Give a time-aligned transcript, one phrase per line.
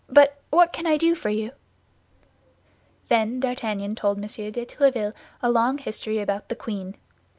[0.09, 1.51] But what can I do for you?"
[3.07, 4.23] Then D'Artagnan told M.
[4.23, 6.95] de Tréville a long history about the queen.